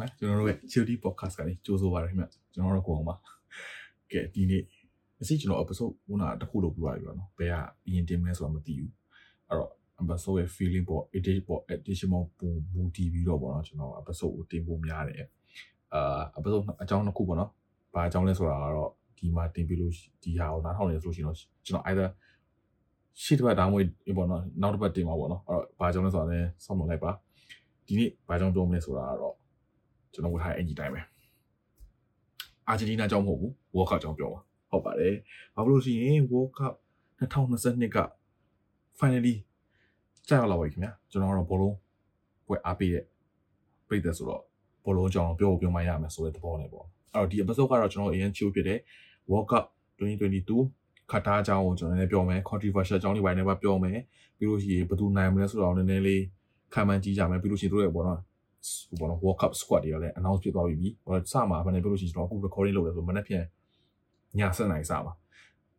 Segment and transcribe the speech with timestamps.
[0.00, 3.14] ခင်ဗျာကျွန်တော်တို့ရဲ့ Childi podcast ကနေကြိုးဆိုပါရခင်ဗျာကျွန်တော်တို့ကိုအောင်ပါ
[4.12, 4.62] ကဲဒီနေ့
[5.20, 7.54] အစီကျွန်တော် episode ခုနတစ်ခုလုပ်ပြပါပြီပေါ့နော်ဘယ်က
[7.86, 8.92] အရင်တင်မလဲဆိုတာမသိဘူး
[9.48, 9.70] အဲ့တော့
[10.00, 15.24] episode ရဲ့ feeling ပေါ့ edit ပေါ့ edition ပေါ့ပုံမူတည်ပြီးတော့ပေါ့နော်ကျွန်တော် episode ကိုတင်ဖို့များတယ်
[15.94, 17.50] အာ episode အကြောင်းတစ်ခုပေါ့နော်
[17.94, 19.92] ဘာအကြောင်းလဲဆိုတာကတော့ဒီမှာတင်ပြလို့
[20.22, 22.08] ဒီဟာကိုနားထောင်နေဆိုလို့ရှိရင်တော့ကျွန်တော် either
[23.22, 27.10] ရှေ့တစ်ပတ်ဒါမှမဟုတ်ပေါ့နော်နောက်တစ်ပတ်တင်မှာပေါ့နော်အဲ့တော့ဘာကြောင့်လဲဆိုတာလည်းစောင့်မလိုက်ပါ
[27.86, 29.34] ဒီနေ့ဘာကြောင့်ပြောမလဲဆိုတာကတော့
[30.18, 31.00] ကျွန်တော်ဝတ်ထားတဲ့အင်ဂျီတိုင်းပဲ
[32.68, 34.40] အာဂျင်တီးနာကြောင့်မဟုတ်ဘူး World Cup ကြောင့်ပြောပါ
[34.70, 35.14] ဟုတ်ပါတယ်
[35.54, 36.74] ဘာလို့လို့ရှိရင် World Cup
[37.20, 37.98] 2022က
[38.98, 39.34] finally
[40.28, 41.76] ကြာရောက်လာပါပြီခင်ဗျာကျွန်တော်ကတော့ဘောလုံး
[42.46, 43.04] ပွဲအားပေးတဲ့
[43.88, 44.42] ပြည်သက်ဆိုတော့
[44.84, 48.78] ဘောလုံးကြောင့်ပြောပြောမှရမယ်ဆိုတဲ့သဘောနဲ့ပေါ့အဲ့တော့ဒီ episode ကတော့ကျွန်တော်အရင်ချိုးဖြစ်တဲ့
[49.30, 49.64] World Cup
[49.98, 53.98] 2022ခတ်သားအကြောင်းကိုကျွန်တော်လည်းပြောမယ် controversial အကြောင်းတွေပိုင်းလည်းပြောမယ်
[54.38, 56.22] ပြီးလို့ရှိရင်ဘယ်သူနိုင်မလဲဆိုတော့နည်းနည်းလေး
[56.74, 58.27] ခံမှန်းကြည့်ကြမယ်ပြီးလို့ရှိရင်တို့ရဲ့ဘောနော်ဟို
[58.98, 63.44] ဘောနော် World Cup squad တွေကလည်း announce ဖြစ်သွားပြီဟိုစမှာမနေ့ပြောလို့ရှိရင်ကျွန်တော်အခု recording လုပ်တယ်ဆိုမနေ့ပြန်
[64.38, 65.14] ည7:00နာရီစမှာ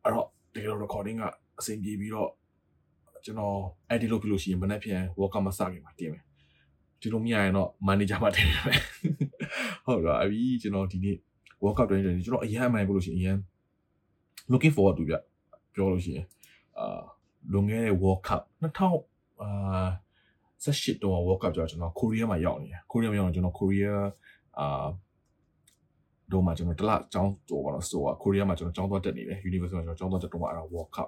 [0.04, 1.24] အဲ့တော့တကယ်တော့ recording က
[1.60, 2.30] အဆင်ပြေပြီးတော့
[3.26, 3.56] ကျွန်တော်
[3.94, 6.24] edit လုပ်ပြီးလို့ရှိရင်မနေ့ပြန် World Cup မစခင်မှာတင်မယ်
[7.02, 8.82] ဒီလိုမရရင်တော့ manager မှာတင်မယ်
[9.86, 11.18] ဟုတ်တော့အပြီးကျွန်တော်ဒီနေ့
[11.62, 13.38] World Cup 2020ကျွန်တော်အရင်အမှန်ပြောလို့ရှိရင်အရင်
[14.52, 15.14] looking forward to ပြ
[15.74, 16.26] ပြောလို့ရှိရင်
[16.80, 17.02] အာ
[17.52, 19.90] လွန်ခဲ့တဲ့ World Cup 2000အာ
[20.66, 24.06] 18တော့ World Cup ကြောင့်ကျွန်တော်ကိုရီးယားမှာရောက်နေတယ်ကိုရီးယားမှာရောက်နေကျွန်တော်ကိုရီးယား
[24.60, 24.88] အာ
[26.32, 31.08] တော့မှကျွန်တော်တလကျောင်းတော့ပါတော့ဆိုတော့ကိုရီးယားမှာကျွန်တော်ကျောင်းသွားတက်နေတယ် University မှာကျွန်တော်ကျောင်းသွားတက်တော့မှအဲ့ဒါ World Cup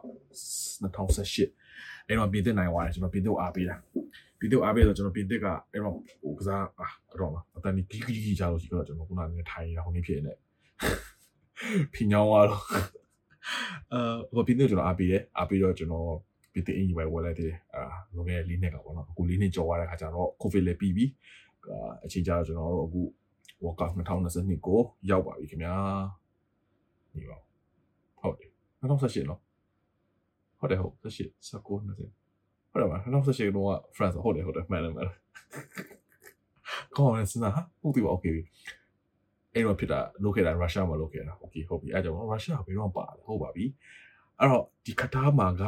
[0.84, 3.76] 2018အဲ့တော့ပြင်သစ်နိုင်သွားတယ်ကျွန်တော်ပြင်သစ်ကိုအားပေးတာ
[4.40, 10.34] ပြင်သစ်ကိုအားပေးတော့ကျွန်တော်ပြင်သစ်ကအဲ့တော့ဟိုကစားအာအဲ့တော့အတန်ဒီဂီဂီဂီချလို့ရှိတော့ကျွန်တော်ခုနကနေထိုင်ရဟိုနေဖြစ်နေ
[11.94, 12.64] ဖင်ညောင်းသွားတော့
[13.94, 16.10] အာဟိုပြင်သစ်ကျွန်တော်အားပေးတယ်အားပေးတော့ကျွန်တော်
[16.54, 17.84] ပြည်တဲ့အင်ကြီးပဲဝယ်လိုက်တယ်အာ
[18.16, 21.06] လွန်ခဲ့တဲ့၄နှစ်ကပေါ့နော်အခု၄နှစ်ကျော်သွားတဲ့ခါကျတော့ covid လည်းပြီးပြီ
[21.70, 23.02] အာအချိန်ကြာတော့ကျွန်တော်တို့အခု
[23.64, 24.80] World Cup 2022ကို
[25.10, 25.76] ရောက်ပါပြီခင်ဗျာ
[27.16, 27.38] နေပါ
[28.22, 28.50] ဟုတ်တယ်
[28.82, 29.40] 2018နော်
[30.60, 35.18] ဟုတ်တယ်ဟုတ်18 19 20ဟုတ်တယ်ပါ2018တော့ France ဟုတ်တယ်ဟုတ်တယ်မှန်တယ်မှန်တယ်
[36.96, 38.38] ကောင်းတယ်စဉ်းစားဟာဟုတ်ပြီပါ okay
[39.54, 43.66] အဲ့တော့ဖြစ်တာလုပ်ခဲ့တာရုရှားမှာလုပ်ခဲ့တာ okay ဟုတ်ပြီအဲ့ကြောင့်ရုရှားဘယ်တော့ပါလဲဟုတ်ပါပြီ
[44.40, 45.64] အဲ့တော့ဒီကတားမှာက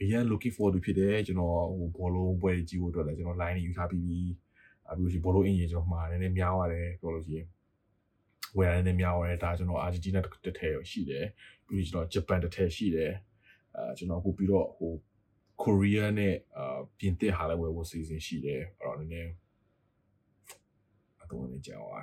[0.00, 4.20] အရင် looking forward ဖြစ်တယ်ကျွန်တော်ဟိုဘောလုံးပွဲကြီးဖို့အတွက်လည်းကျွန်တော် line ယူထားပြီးပြီ
[4.90, 7.46] အပြီးရှိဘောလုံးအင်ဂျင်ကျွန်တော်မှာနည်းနည်းများပါတယ်ပြောလို့ရှိရင်
[8.56, 11.24] ဝယ်ရနည်းများပါတယ်ဒါကျွန်တော်အာဂျင်တီးနားတစ်ထည်ရှိတယ်
[11.66, 13.12] ပြီးကျွန်တော်ဂျပန်တစ်ထည်ရှိတယ်
[13.76, 14.92] အဲကျွန်တော်အခုပြီးတော့ဟို
[15.62, 19.30] ကိုရီးယားနဲ့အာပြင်သစ်ဟာလည်းဝယ်ဖို့စီစဉ်ရှိတယ်အဲ့တော့နည်းနည်း
[21.22, 22.02] အတော့နေကြောင်းပါ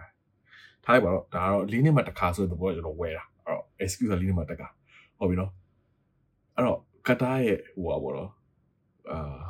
[0.83, 4.67] ထားလိုက်ပါတော့ဒါကတော့၄နှစ်မှတစ်ခါဆိုတဲ့ဘောကျွန်တော်ဝယ်တာအဲ့တော့ excuse ၄နှစ်မှတစ်ခါ
[5.17, 5.51] ဟုတ်ပြီနော်
[6.55, 8.31] အဲ့တော့ ကတားရဲ့ဟိုပါဘောတော့
[9.11, 9.43] အာ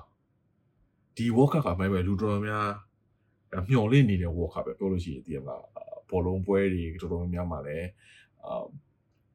[1.17, 2.67] ဒီ work ကမှပဲလူတော်များ
[3.69, 5.55] မျော်လင့်နေတဲ့ work ပဲပြောလို့ရှိရင်ဒီမှာ
[6.09, 7.87] ဘောလုံးပွဲတွေတော်တော်များများမှာလည်း
[8.45, 8.63] အာ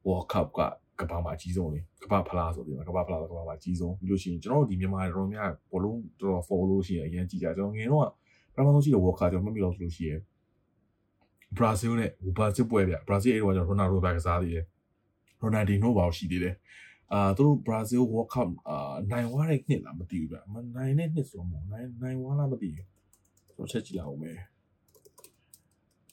[0.07, 0.59] world cup က
[0.99, 8.07] ကမ္ဘာမှာအကြီးဆုံးလေကမ္ဘာဖလားဆိုဒီမှာကမ္ဘာဖလားကကမ္ဘာမှာအကြီးဆုံးပြီးလို့ရှိရင်ကျွန်တော်တို့ဒီမြန်မာတော်တော်များဘောလုံးတော်တော် follow လို့ရှိရင်အရင်ကြည့်ကြကျွန်တော်ငယ်တော့
[8.53, 10.19] ပထမဆုံးကြည့်တဲ့ world cup ကျွန်တော်မှတ်မိလို့ဆိုလို့ရှိရင်
[11.57, 14.65] ဘရာဇီးနဲ့ဘရာဇီးပွဲပြဘရာဇီးအဲ့တော့ကျွန်တော်ရိုနာဒိုပဲကစားသေးတယ်
[15.41, 16.55] ရိုနာဒီနိုဘာရှိသေးတယ်
[17.13, 22.87] အာသူတို့ဘရာဇီး world cup အာနိုင်သွားတဲ့နှစ်လားမသိဘူးဗျမနိုင်တဲ့နှစ်ဆိုတော့မဟုတ်နိုင်နိုင်သွားလားမသိဘူး
[23.47, 24.37] ကျွန်တော်ချက်ကြည့်လာအောင်မယ်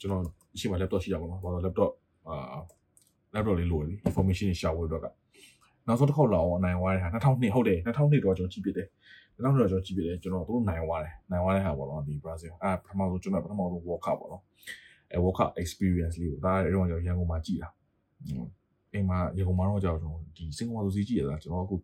[0.01, 0.23] ကျွန်တော်
[0.59, 1.91] ရှိမှ laptop ရှိရပါတော့ဘာလို့ laptop
[2.29, 2.61] အာ
[3.35, 5.07] laptop လေးလိုတယ် information တွေရှာဖို့အတွက်က
[5.87, 8.89] နောက်ဆုံးတစ်ခေါက်လောက်အောင်နိုင်သွားတဲ့ဟာ2002ဟုတ်တယ်2002တော့ကျွန်တော်ကြည့်ပြတယ်
[9.37, 14.43] 2002တော့ကျွန်တော်ကြည့်ပြတယ်ကျွန်တော်တို့နိုင်သွားတယ်နိုင်သွားတဲ့ဟာပေါ့နော်ဒီ Brazil အာပထမဆုံးကျွန်တော်ပထမဆုံး World Cup ပေါ့နော်
[15.13, 17.69] အဲ World Cup experience လေးကိုဒါအဲ့တော့ကျွန်တော်ရန်ကုန်မှာကြည့်တာ
[18.93, 21.76] အိမ်မှာရေကုန်မှာတော့ကြောက်ကျွန်တော်ဒီစင်ကာပူဆိုစီးကြည့်ရတာကျွန်တော်အခု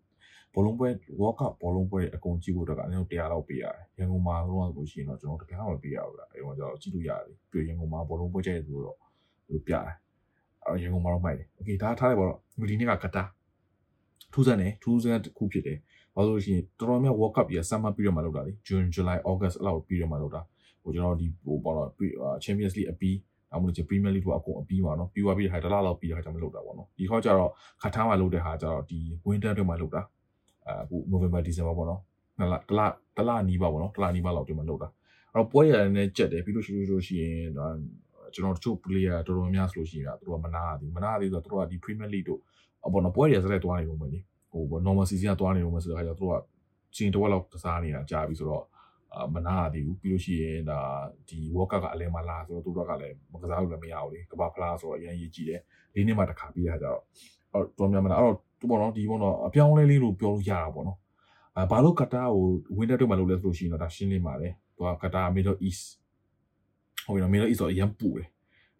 [0.54, 0.88] ဘောလုံးပွဲ
[1.20, 8.96] World Cup ဘောလုံးပွဲအကုန်ကြည့်ဖို့အတွက်ကအနည်းဆုံး100လောက်ပေးရတယ်။ရန်ကုန်မှာဘောလုံးဆိုရှင်တော့ကျွန်တော်တကယ်မှမပေးရဘူးလား။အဲတော့ကျွန်တော်ကြည့်လို့ရတယ်။ပြီးရန်ကုန်မှာဘောလုံးပွဲကြည့်ရဆိုတော့
[9.48, 9.94] သူပြတယ်။
[10.64, 12.38] အဲရန်ကုန်မှာတော့မိုက်တယ်။ Okay ဒါထားလိုက်ပါတော့။
[12.70, 13.22] ဒီနေ့ကကတာ
[14.32, 15.78] ထူးဆန်းတယ်ထူးဆန်းတစ်ခုဖြစ်တယ်။
[16.14, 20.40] ဘာလို့ဆိုရှင်တော်တော်များ World Cup ကြီးက summer ပြီးတော့မှလုပ်တာလေ။ June July August အလောက်ပြီးတော့မှလုပ်တာ။
[20.82, 21.88] ဟိုကျွန်တော်ဒီဟိုပေါ့တော့
[22.44, 23.16] Champions League အပြီး
[23.54, 27.50] အမှုချင်း Premier League တို့အကုန်အပြီးပါနော်ပြီးသွားပြီးတဲ့ခါတလားလောက်ပြီးတဲ့ခါကျမှလောက်တာပေါ့နော်ဒီခေါက်ကျတော့
[27.82, 28.98] ခါထားမှာလောက်တဲ့ခါကျတော့ဒီ
[29.28, 30.02] Winter တွေမှာလောက်တာ
[30.68, 32.00] အခု November December ပေါ့နော်
[32.38, 32.80] နှစ်လတလ
[33.16, 34.88] တလနီးပါပေါ့နော်တလနီးပါလောက်ဒီမှာလောက်တာ
[35.32, 37.48] အဲ့တော့ပွဲရတဲ့ကြက်တယ်ပြီးလို့ရှိလို့ရှိရင်
[38.34, 42.40] ကျွန်တော်တို့ player တော်တော်များဆိုလို့ရှိရင်သူတို့ကမနာသည်မနာသည်ဆိုတော့သူတို့ကဒီ Premier League တို့
[42.86, 44.18] အပေါ်တော့ပွဲရစတဲ့တွားနေလို့မလေ
[44.50, 46.42] ဟို normal season ကတွားနေလို့မဆိုတော့ခါကျတော့သူတို့က
[46.96, 48.73] ချင်းတစ်ဝက်လောက်ကစားနေတာကြာပြီဆိုတော့အာ
[49.34, 50.80] မနာရသေးဘူးပြီးလို့ရှိရင်ဒါ
[51.28, 55.60] ဒီ World Cup ကအလဲမလာဆိုတော့သူတို့ကလည်းမကစားလို့လည်းမရဘူးလေကမ္ဘာဖလားဆိုတော့အရင်ရေးကြည့်တယ်
[55.94, 57.00] လေးနှစ်မှတစ်ခါပြီးရကြတော့
[57.52, 60.98] အော်တော်များများအဲ့တော့သူပေါ့နော်ဒီပေါ့နော်အပြောင်းလဲလေးလို့ပြောလို့ရတာပေါ့နော်
[61.56, 62.44] အဲဘာလို့ကတာကို
[62.78, 65.84] winter တွေမှာလုပ်လဲဆိုလို့ရှိရင်တော့ဒါရှင်းလင်းပါလေသူကကတာ Middle East
[67.04, 68.28] ဟုတ်ပြီနော် Middle East ဆိုအရင်ပူတယ်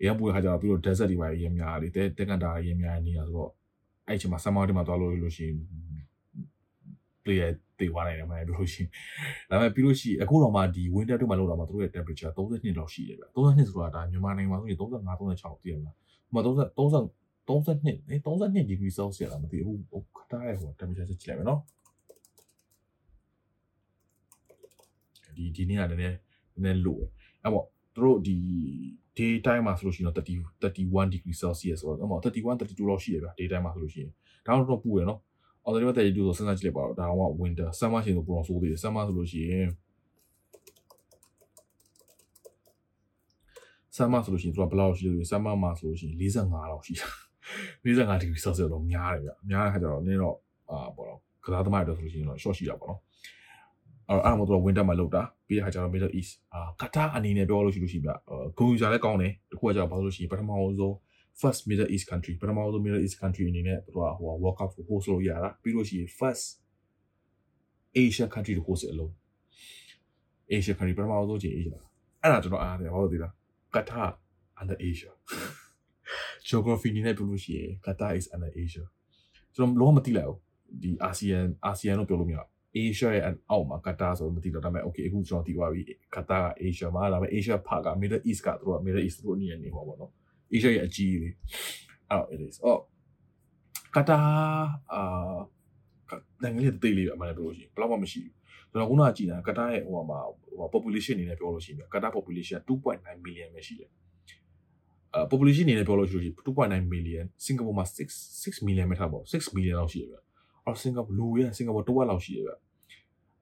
[0.00, 3.50] အရင်ပူတဲ့ခါကျတော့ပြီးတော့ desert တွေပါအရင်များတယ်တဲတက်ကန်တာအရင်များနေရဆိုတော့
[4.08, 5.56] အဲ့ချိန်မှာ summer တွေမှာသွားလို့လို့ရှိရင်
[7.24, 8.88] player တေသွားနိုင်တယ်မှန်ပြောလို့ရှိရင်
[9.50, 21.60] ဒါပေမဲ့ပြီးလို့ရှိရင်အခုတော့မှဒီ winter တွေမှာလောက်တော့မှသူတို့ရဲ့ temperature 32လောက်ရှိတယ်ဗျ32ဆိုတာဒါမြန်မာနိုင်ငံမှာဆိုရင်35 36တည်ရမလားဟိုမှာ30 30 32အဲ32 degree celsius လားမသိဘူးဟိုခတားရဲ့ဟို temperature ကြည့်လိုက်မယ်နော်
[25.36, 26.16] ဒီဒီနေ့ကလည်းနည်း
[26.62, 27.02] နည်းလို့
[27.42, 28.36] အဲ့ပေါ့သူတို့ဒီ
[29.18, 34.10] day time မှာဆိုလို့ရှိရင်တော့30 31 degree celsius ဆိုတော့အဲ့ပေါ့31 32လောက်ရှိတယ်ဗျ day time မှာဆိုလို့ရှိရင်
[34.46, 35.20] ဒါတော့ပူရယ်နော်
[35.64, 39.68] အော်ဒါပေမဲ့32ဆိုစဉ်းစားကြည့်လိုက်ပါတော့ဒါတော့ winter summer ရှင်ဆိုပုံတော့ဆိုးသေးတယ် summer ဆိုလို့ရှိရင်
[43.96, 47.08] summer ဆိုလို့ရှိရင်သူကဘယ်လောက်ရှိလို့ summer မှာဆိုလို့ရှိရင်45လောက်ရှိတာ
[47.84, 50.36] 45 degree celsius တော့များတယ်ဗျများတဲ့ခါကျတော့နင်းတော့
[50.70, 53.00] အာပေါ့တော့ကစားသမားတွေဆိုလို့ရှိရင်တော့ short ရှိတာပေါ့နော်
[54.08, 58.10] အဲ့အဲ့မှာတော့ winter မှာလောက်တာပြီးတဲ့ခါကျတော့ middle east အာကတာအနေနဲ့ပြောလို့ရှိလို့ရှိပြ
[58.58, 60.94] ဂုံယူစားလည်းကောင်းတယ်တခုကကျတော့ဘာလို့လို့ရှိရင်ပထမဆုံး
[61.40, 66.44] first middle east country ပထမဆုံး middle east country အနေနဲ့သူကဟို world cup ကို host လုပ်ရတာပြီးလို့ရှိရင် first
[68.02, 69.12] asia country ကို host အလုံး
[70.54, 71.78] asia country ပထမဆုံးချိန် asia
[72.22, 73.32] အဲ့ဒါကျွန်တော်အားတယ်ဘာလို့သိလား
[73.74, 74.10] Qatar
[74.60, 75.10] under Asia
[76.48, 78.84] geography အနေနဲ့ပြောလို့ရှိရင် Qatar is under Asia
[79.54, 80.40] ကျွန်တော်လုံးဝမသိလိုက်ဘူး
[80.82, 85.82] ဒီ ASEAN ASEAN လို့ပြောလို့မရဘူး Asia ရဲ့အောက်မှာ Qatar ဆိုမသိတော့ဒါပေမဲ့ okay အခုကျွန်တော်သိသွားပြီ
[86.14, 90.12] Qatar က Asia မှာဒါပေမဲ့ Asia ဖက Middle East ကသူတို့က Middle East တို့အနေနဲ့နေဟောပေါ့နော်
[90.52, 91.34] Asia ရဲ့အကြီးလေး
[92.10, 92.80] အဲ့တော့ it is အော်
[93.94, 94.24] Qatar
[94.92, 95.36] အာ
[96.42, 98.32] နိုင်ငံလေးတိတ်လေးပဲအမှန်တကယ်ပြောလို့ရှိရင်ဘယ်တော့မှမရှိဘူး
[98.70, 100.18] ကျွန်တော်ခုနကကြည့်တာ Qatar ရဲ့ဟိုမှာ
[100.58, 103.90] ဟို population အနေနဲ့ပြောလို့ရှိရင် Qatar population 2.9 million ပဲရှိတယ်
[105.14, 108.08] အာ population အနေနဲ့ပြောလို့ရှိရင်2.9 million စင်ကာပူမှာ6
[108.44, 110.16] 6 million ပဲထားပေါ့6 million လောက်ရှိတယ်ဗျ
[110.64, 112.52] အော်စင်ကာပူလူရဲ့စင်ကာပူတော့လောက်ရှိတယ်ဗျ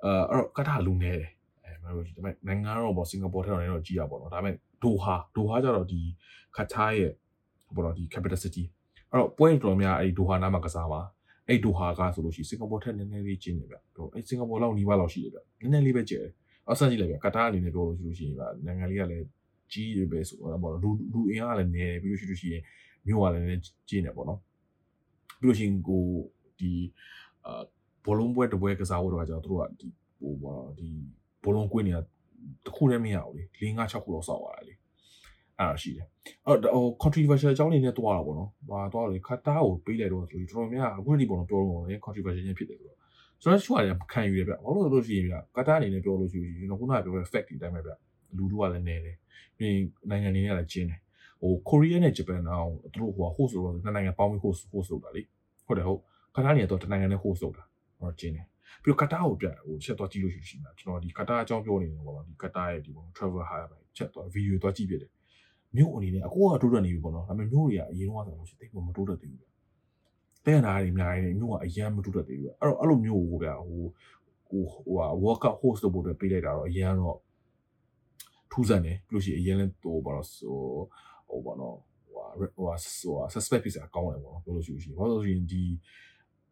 [0.04, 1.30] အာအဲ့တော့ Qatar လူနေတယ်
[1.64, 6.00] အဲမဟုတ်ဘူးဒါပေမဲ့နိုင်ငံတော့ပေါ့စင်ကာပူထက်တော့လည်းတော့ကြီးတာပေါ့နော်ဒါပေမဲ့ ဒိုဟာဒိုဟာကျတော့ဒီ
[6.56, 7.12] Qatar ရဲ့
[7.74, 8.64] ပေါ့နော်ဒီ capital city
[9.10, 11.00] အဲ့တော့ point တော်များအဲ့ဒီဒိုဟာနားမှာကစားပါ
[11.48, 16.32] အဲ့ဒိုဟာကဆိုလို့ရှိရင်စင်ကာပူထက်နည်းနည်းလေးကျင်းနေဗျဟိုအဲ့စင်ကာပူလောက်နီးပါးလောက်ရှိတယ်ဗျနည်းနည်းလေးပဲကျဲတယ်
[16.66, 19.26] အော်ဆက်ကြည့်လိုက်ဗျကတားအနေနဲ့ပြောလို့ရှိလို့ရှိရင်ဗျနိုင်ငံလေးကလည်း
[19.72, 22.62] ကြီးရပဲဆိုတော့ပေါ့လူလူအင်အားကလည်းနည်းပြီးလို့ရှိလို့ရှိရင်
[23.06, 24.40] မြို့ကလည်းနည်းကျင်းနေပေါ့နော်
[25.40, 26.04] ပြီးလို့ရှိရင်ကို
[26.58, 26.72] ဒီ
[27.46, 27.62] အာ
[28.04, 29.88] ဘောလုံးပွဲတပွဲကစားဖို့တော့ကျွန်တော်တို့ကဒီ
[30.18, 30.88] ဟိုပေါ့ဒီ
[31.42, 31.92] ဘောလုံးကွင်းနေ
[32.64, 36.06] တာတခုတည်းမရဘူးလေ၄၅6ခုလောက်စောက်သွားတာလေအဲ့ဒါရှိတယ်
[36.46, 42.98] အဲ့တော့ဟို controversial အကြောင်းလေးနဲ့တွားတာပေါ့နော်။ဟာတွားတယ်ခတ်တာကိုပေးလိုက်တော့ဆိုပြီးတော်တော်များအခုဒီပုံတော့ပြောလို့ရတယ် controversial ချင်းဖြစ်တယ်ဆိုတော့
[43.42, 47.92] ကျွန်တော်ချွာတယ်ခံယူရပြ။ဘာလို့လဲလို့ရှိရင်ပြကတ်တာအနေနဲ့ပြောလို့ရှိရင်ကျွန်တော်ခုနကပြောတဲ့ fact ဒီတိုင်းပဲပြ။
[48.36, 49.16] လူတို့ကလည်းနေတယ်။
[49.56, 49.74] ပြီး
[50.10, 51.00] နိုင်ငံတွေနဲ့လည်းကျင်းတယ်။
[51.42, 55.22] ဟို Korea နဲ့ Japan အောင်သူတို့ဟို host လို့နှစ်နိုင်ငံပေါင်းပြီး host host လုပ်တာလေ။
[55.66, 56.00] ဟုတ်တယ်ဟုတ်။
[56.34, 57.64] ကတ်တာအနေနဲ့တော့တနိုင်ငံနဲ့ host လုပ်တာ။
[58.00, 58.46] ဟောကျင်းတယ်။
[58.82, 65.10] ပြီးတော့ကတ်တာကိုပြဟိုချက်တော့ကြည့်လို့ရှိရှိမှာကျွန်တော်ဒီကတ်တာအကြောင်းပြောနေတယ်ပေါ့နော်ဒီကတ်တာရဲ့ဒီပေါ့ travel hire ပဲချက်တော့ video တော့ကြည့်ပြတယ်။
[65.76, 69.46] မြို့အနေနဲ့အခုကတိုးတက်နေပြီပေါ့နော်ဒါပေမဲ့မြို့တွေကအရင်တော့ဆိုလို့ရှိရင်တိတ်မတိုးတက်သေးဘူးဗျ
[70.46, 73.84] တဲ့နာတွေအများကြီးနေမြို့ကအရင်မတိုးတက်သေးဘူးဗျအဲ့တော့အဲ့လိုမျိုးကိုဗျဟို
[74.48, 77.18] ဟိုဟိုဟာ world cup host လုပ်ဖို့အတွက်ပေးလိုက်တာတော့အရင်တော့
[78.52, 80.56] ထူးဆန်းတယ်ပြီးလို့ရှိရင်အရင်လည်းဟိုဘာလို့ဆို
[81.28, 81.76] ဟိုဘာလို့
[82.08, 85.62] ဟိုဟိုဟို suspect ဖြစ်စရာကောင်းတယ်ပေါ့နော်ပြောလို့ရှိရင်ဘာလို့ဆိုရင်ဒီ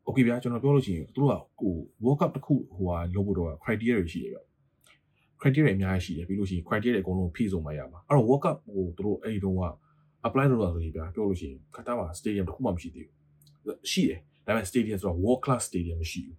[0.06, 4.40] okay ဗျာကျွန်တော်ပြောလို့ရှိရင်သူတို့ကဟို world cup တစ်ခုဟိုဟာလုပ်ဖို့တော့ criteria တွေရှိတယ်ဗျ
[5.40, 9.64] criteria အများကြီးရှိတယ်ပြီးလို့ရှိရင် criteria အကုန်လုံးဖြည့်စုံမှရမှာအဲ့တော့ world cup ဟိုသူတို့အဲ့ဒီတုန်းက
[10.26, 16.36] apply လုပ်တာဆိုရင်ဗျာပြောလို့ရှိရင်ကတားမှာ stadium တစ်ခုမှမရှိသေးဘူးရှိတယ်ဒါပေမဲ့ stadium ဆိုတော့ world class stadium မရှိဘူး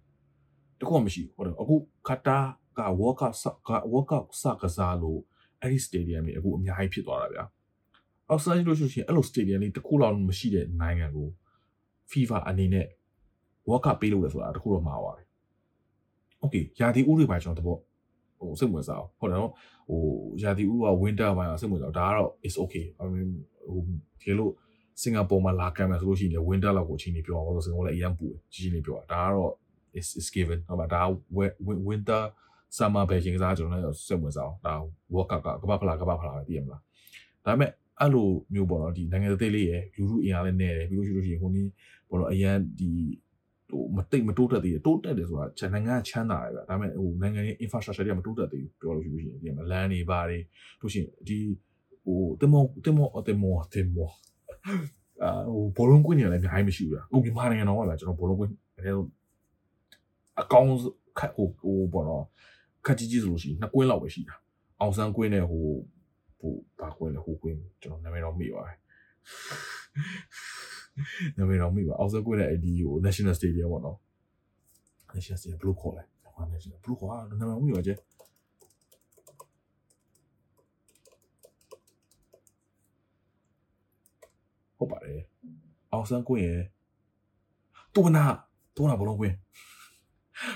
[0.80, 1.74] တစ်ခုမှမရှိဘူးဟုတ်တယ်အခု
[2.08, 2.46] ကတား
[2.78, 3.32] က world cup
[3.68, 5.20] က world cup စကစားလို့
[5.60, 7.44] အဲ့ဒီ stadium ကြီးအခုအများကြီးဖြစ်သွားတာဗျာ
[8.28, 11.28] အောက်ဆိုင်လို့ရှိရင်အဲ့လို stadium လေးတစ်ခုလောက်မရှိတဲ့နိုင်ငံကို
[12.10, 12.86] FIFA အနေနဲ့
[13.68, 15.26] world cup ပေးလို့လဲဆိုတာတစ်ခုတော့မှားပါတယ်
[16.42, 17.76] okay ရာသီဥတုတွေပါကျွန်တော်တဘော
[18.38, 19.52] ဟိုစိတ်ဝင်စားအောင်ဟုတ်တယ်နော်
[19.88, 20.00] ဟို
[20.42, 23.30] ရာသီဥတုက winter ပိုင်းအောင်စိတ်ဝင်စားဒါကတော့ is okay i mean
[23.70, 23.80] ဟို
[24.20, 24.50] ဒီလို
[25.02, 29.52] စင်ကာပူမှာလာကမ်းမယ်ဆိုလို့ရှိရင် winter လောက်ကိုချင်းနေပြောအောင်ဆိုစင်ကာပူလည်းအရင်ပူတယ်ကြီးကြီးနေပြောတာဒါကတော့
[29.98, 31.02] is is given ဟုတ်ပါဒါ
[31.88, 32.22] winter
[32.76, 34.74] summer ပဲချင်းကစားကျွန်တော်လည်းစိတ်ဝင်စားအောင်ဒါ
[35.12, 36.80] world cup ကကမ္ဘာဖလားကမ္ဘာဖလားပဲသိရမလား
[37.44, 41.70] ဒါပေမဲ့အဲ့လိုမျိုးပေါ့နော်ဒီနိုင်ငံသေးလေးရယ်လူလူအင်အားလည်းနေတယ်ပြီးလို့ရှိလို့ရှိရင်ဟိုနည်း
[42.08, 42.90] ပေါ့နော်အရန်ဒီ
[43.72, 50.42] ဟိုမတိတ်မတိုးတက်သေးတိုးတက်တယ်ဆိုတာချန်နိုင်ငံချမ်းသာတယ်ဗျဒါပေမဲ့ဟိုနိုင်ငံရဲ့ infrastructure တွေကမတိုးတက်သေးဘူးပြောလို့ရှိလို့ရှိရင်ဒီမှာလမ်းတွေပါတယ်
[50.80, 51.38] တို့ရှိရင်ဒီ
[52.04, 54.10] ဟိုတင်မောတင်မောတင်မောတင်မော
[55.22, 58.90] အာဟိုဘောလုံးကွင်းနေလည်းအများကြီးမရှိဘူးဗျဟိုမြန်မာနိုင်ငံတော့ဗျကျွန်တော်ဘောလုံးကွင်းအဲ
[60.40, 60.66] အကောင်
[61.18, 62.24] ခက်ဟိုဟိုဘောတော့
[62.86, 64.36] ခက်ကြီးကြီးဆိုလို့ရှိရင်နှစ်ကွင်းလောက်ပဲရှိတာ
[64.80, 65.64] အောင်ဆန်းကွင်းနဲ့ဟို
[66.40, 68.76] ဟိုဘာကွင်းလဲဟိုကွင်းကျွန်တော်နာမည်တော့မိပါတယ်
[71.36, 73.98] နာမည်တော့မိပါအောင်စကွေးတဲ့အဒီဟို National Stadium ပေါ့နော်
[75.14, 77.94] National Stadium ဘယ်လိုခေါ်လဲဟို National ဘယ်လိုခေါ်လဲနာမည်မိပါကျဲ
[84.76, 85.20] ဟုတ်ပါတယ်
[85.92, 86.62] အောင်စကွေးရဲ့
[87.94, 88.24] တူနာ
[88.76, 89.36] တူနာဘလုံးကွင်း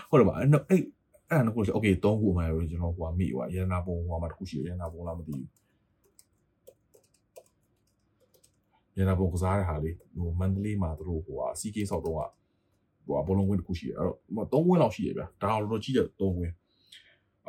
[0.09, 0.83] ဟုတ်တယ်ပါအဲ့အဲ့
[1.31, 5.49] အဲ့ဒါကိုဆိုโอเค၃ခုအမှန်ရောကျွန်တော်ဟိုကမိပါရတနာပုံဟိုမှာတစ်ခုရှိရတနာပုံလားမသိဘူး
[8.99, 14.07] ရတနာဘုံကစားတဲ့ဟာလေးဟိုမန္တလေးမှာတို့ဟိုကစီကေဆောက်တော့ဟိုကဘလုံးကွင်းတစ်ခုရှိတယ်အဲ့
[14.53, 16.55] တော့3ကွင်းလောက်ရှိရဗျာဒါတော့တော်ကြီးတဲ့3ကွင်း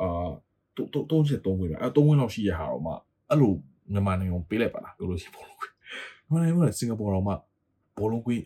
[0.00, 0.30] အာ
[0.76, 2.92] တုံးတုံးချက်3ကွင်းဗျာအဲ့3ကွင်းလောက်ရှိရဟာတော့မှ
[3.28, 3.52] အဲ့လို
[3.92, 5.74] မြန်မာနိုင်ငံကိုပေးလိုက်ပါလားပြောလို့ရှိရင်ဘလုံးကွင်း
[6.30, 7.32] မြန်မာနိုင်ငံကစင်ကာပူတော့မှ
[7.98, 8.44] ဘလုံးကွင်း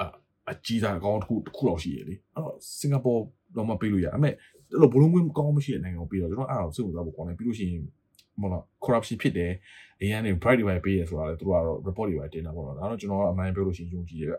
[0.00, 0.04] အ
[0.50, 3.12] အကြီးသားအကောင်တစ်ခုတစ်ခုလောက်ရှိရလေအဲ့တော့စင်ကာပူ
[3.56, 7.84] တော့မှပေးလို့ရအမေအဲ့လိုဘလုံးကွင်းကောင်းမရှိတဲ့နိုင်ငံကိုပေးတော့ကျွန်တော်အဲ့ဒါကိုစိတ်ဝင်စားဖို့ကောင်းတယ်ပြီးလို့ရှိရင်
[8.40, 9.52] မဟုတ်လား corruption ဖြစ်တယ်
[10.00, 14.34] အရင်ကနေ bright တွေပဲပေးရဆိုတာလေသူတို့ကတော့ report တွေပဲတင်တာပေါ့နော်ဒါတော့ကျွန်တော်ကအမှန်ပြောလို့ရှိရင်ယုံကြည်ရပြ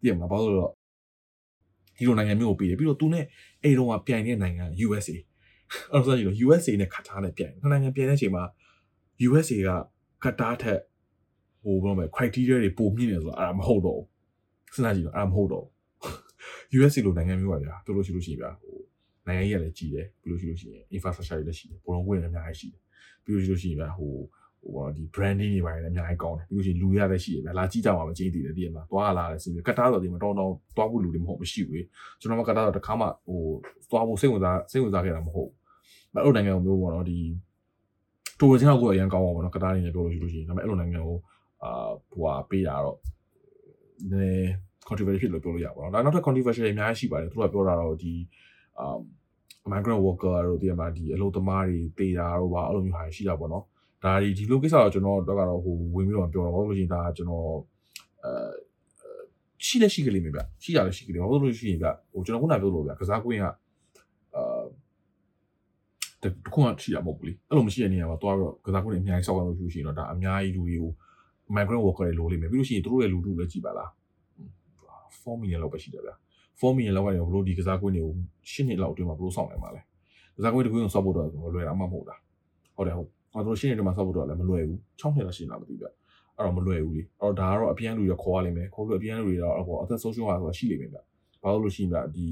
[0.00, 0.72] သိရမလားဘာလို့လဲတော့
[1.96, 3.24] ဒီလိုနိုင်ငံမျိုးကိုပေးတယ်ပြီးတော့သူနဲ့
[3.62, 5.16] အဲ့တုန်းကပြိုင်တဲ့နိုင်ငံ USA
[5.92, 8.44] အဲ့တော့ဆိုရင် USA နဲ့ခတ်ထားနဲ့ပြိုင်နှစ်နိုင်ငံပြိုင်တဲ့အချိန်မှာ
[9.28, 9.70] USA က
[10.24, 10.80] ကတားထက်
[11.64, 15.66] ဟိုဘယ်လိုမလဲ criteria တွေပုံမြင့်နေဆိုတာအဲ့ဒါမဟုတ်တော့ဘူးစဉ်းစားကြည့်တော့အဲ့ဒါမဟုတ်တော့
[16.78, 18.76] USA လိုနိုင်ငံမျိုးပါဗျာတို့လို့ရှိလို့ရှိရင်ဗျာဟို
[19.26, 22.80] နိုင်ငံကြီးကလည်းကြီးတယ်ပြီးလို့ရှိလို့ရှိရင် infrastructure တွေလည်းရှိတယ်ဘုံလုံးကွင်းလည်းအများကြီးရှိတယ်
[23.24, 24.14] ပြီးလို့ရှိလို့ရှိရင်ဗျာဟို
[24.74, 31.84] ဟိုဒီ branding တွေပါတယ်လည်းအများကြီးကောင်းတယ်ပြီးလို့ရှိရင်လူရလည်းရှိတယ်ဗျာလာကြည့်ကြမှာမချင်းတည်တယ်တည်ရမှာသွားလာလည်းစီပြီးကတားဆိုဒီမှာတော့တော့သွားဖို့လူတွေမဟုတ်မရှိဘူး
[32.20, 33.40] ကျွန်တော်မကတားတော့တခါမှဟို
[33.90, 35.52] သွားဖို့စိတ်ဝင်စားစိတ်ဝင်စားခဲ့တာမဟုတ်ဘူး
[36.14, 37.18] အဲ့လိုနိုင်ငံမျိုးပေါ့နော်ဒီ
[38.40, 41.18] တိုရချင်းတော့ကိုအရင်ကောင်းပါဘောနော်ကတားနေပြောလို့ရှိလို့ရှိရင်ဒါပေမဲ့အဲ့လိုနိုင်ငံကို
[41.62, 42.98] အာဟိုဟာပေးတာတော့
[44.12, 44.46] နည်း
[44.88, 48.14] controversy ဖြစ်လို့ပြောလို့ရပါတော့။ဒါနောက်ထပ် controversy တွေအများကြီးရှိပါတယ်။သူတို့ကပြောတာတော့ဒီ
[48.84, 49.00] um
[49.72, 53.64] migrant worker တို့ဒီမှာဒီအလုပ်သမားတွေတေးတာတို့ပါအဲ့လိုမျိုးဟာရှိတာပေါ့နော်။
[54.04, 57.48] ဒါဒီဒီလိုကိစ္စတော့ကျွန်တော်တော့ကတော့ဟိုဝင်ပြီးတော့ပြောတော့ဘာလို့လဲဆိုရင်ဒါကျွန်တော်
[58.24, 58.30] အဲ
[59.66, 63.44] ရှိလက်ရှိကလေးမျိုးဗျ။ရှိရလက်ရှိကလေးဘာလို့လို့ရှိရင်ဗျ။ဟိုကျွန်တော်ခုနပြောလို့ဗျ။ကစားကွင်းက
[64.36, 64.62] အာ
[66.22, 70.92] တခုမှရှိတာမဟုတ်ဘူးလေ။အဲ့လိုမရှိတဲ့နေရာမှာတွားပြီးတော့ကစားကွင်းတွေအများကြီးစောက်ရလို့ရှိရင်တော့ဒါအများကြီးလူတွေကို
[71.56, 73.90] migrant worker တွေလိုလိမ့်မယ်ပြီးလို့ရှိရင်တို့ရဲ့လူတို့လည်းကြည်ပါလား
[75.20, 76.14] 4 million လောက်ပဲရှိတယ်ဗျာ
[76.60, 78.14] 4 million လောက်ကနေဘလို့ဒီကစားကွင်းတွေကို
[78.50, 79.80] 10နှစ်လောက်အတွင်းမှာဘလို့စောင့်နိုင်မှာလဲ
[80.36, 82.16] ကစားကွင်းတစ်ခုကိုစောက်ဖို့တော့မလွယ်တာမှမဟုတ်တာ
[82.76, 90.98] ဟုတ်တယ်ဟုတ်ဟောတို့10နှစ်အတွင်းမှာစောက်ဖို့တော့လည်းမလွယ်ဘူး6နှစ်လောက်ရှိနေတာမသိဘူးဗျအဲ့တော့မလွယ်ဘူးလေအဲ့တော့ဒါကတော့အပြန်းလူတွေခေါ်ရလိမ့်မယ်ခေါ်လို့အပြန်းလူတွေတော့ဟောအသက်ဆုံးရှုံးတာဆိုတာရှိလိမ့်မယ်ဗျ
[91.42, 92.26] ဘာလို့လို့ရှိရင်ဗျဒီ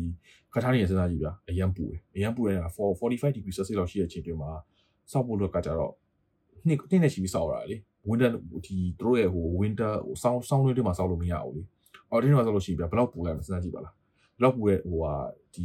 [0.53, 2.65] ခထားနေရစဉ်းစားကြည့်ဗျအရန်ပူတယ်အရန်ပူတဲ့က
[2.97, 4.51] 45 degree celsius လောက်ရှိတဲ့အချိန်တွင်မှာ
[5.13, 5.93] စောက်ဖို့လို့ကကြတော့
[6.67, 7.77] နှစ်နှစ်နဲ့ရှိပြီးစောက်ရတာလေ
[8.09, 8.31] winter
[8.67, 11.63] ဒီသူတို့ရဲ့ဟို winter ဟို sound sound တွေမှာစောက်လို့မရဘူးလေ
[12.11, 14.02] အော်ဒီမှာဆိုလို့ရှိရင်ဗျဘယ်လောက်ပူလဲမစဉ်းစားကြည့်ပါလားဘယ်
[14.43, 15.15] လောက်ပူရဲ့ဟိုဟာ
[15.55, 15.65] ဒီ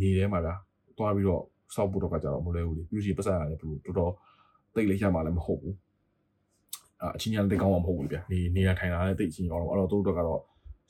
[0.00, 0.50] နေထဲမှာဗျ
[0.98, 1.42] တွားပြီးတော့
[1.74, 4.12] စောက်ဖို့တော့ကကြတော့မလွယ်ဘူးလေပြီးလို့ရှိရင်ပတ်စံရတယ်ဘလို့တော်တော်
[4.74, 5.74] တိတ်လေးရမှာလည်းမဟုတ်ဘူး
[7.02, 10.40] အာအချင်းချင်းတိတ်ကောင်းမှာမဟုတ်ဘူးဗျနေနေတာထိုင်တာလည်းတိတ်အချင်းကောင်းတော့အဲ့တော့တို့တော့ကတော့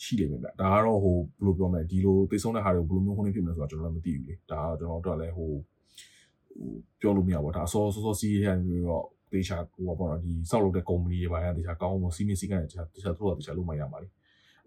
[0.05, 5.51] ရှိလိမ့်မယ်ဗျဒါကတော့ဟိုဘယ်လိုပြောမလဲဒီလိုသိဆုံးတဲ့ဟာတွေကိုဘယ်လိုမျိုးခုနေဖြစ်မလဲဆိုတော့ကျွန်တော်လည်းမသိဘူးလေဒါကတော့ကျွန်တော်တို့ကလည်းဟို
[6.59, 14.09] ဟိုပြောလို့မရဘူးဒါအစောစောစောစီးရနေပြီးတော့တေချာဟိုပေါ့နော်ဒီစောက်လုပ်တဲ့ကုမ္ပဏီတွေပါရတေချာကောင်းအောင်စီးမင်းစီးကနေတေချာတေချာတို့ကတေချာလုပ်မှရမှာလေ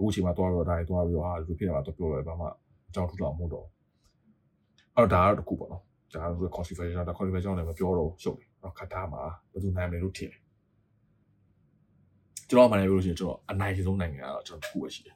[0.02, 2.48] အခုချိန်မှာတွားတော့ဒါတွေတွားပြီးတော့ဟာလူဖြစ်ရမှာတော့ပြောလို့ဘာမှ
[2.90, 3.68] အကြောင်းထူတော့မဟုတ်တော့
[4.96, 10.42] အဲ့တော့ဒါကတော့တခုပေါ့နော်ဒါကတော့ controversial ဒါ controversial လည်းမပြောတော့ရှုပ်တယ်တော့ခတ်ထားမှာဘယ်သူနိုင်မလဲလို့ထင်တယ်
[12.50, 15.16] ကျွန်တော်မှလည်းပြောလို့ရှိရင်ကျွန်တော်အနိုင်ဆုံးနိုင်ငံကတော့ကျွန်တော်တခုပဲရှိတယ်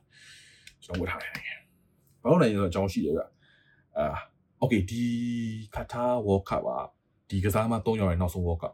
[0.83, 1.55] ကျွန်တော်ဝတ်ထားတဲ့နိုင်ငံ
[2.21, 3.21] ဘာလို့လဲဆိုတော့အကြောင်းရှိတယ်ဗျ
[3.97, 4.05] အာ
[4.61, 5.03] okay ဒီ
[5.75, 6.71] ခတ်ထား World Cup က
[7.29, 8.73] ဒီကစားမ3ရောက်ရဲ့နောက်ဆုံး World Cup